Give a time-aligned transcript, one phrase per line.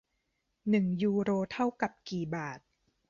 [0.69, 2.59] หนึ่งยูโรเท่ากับกี่บาท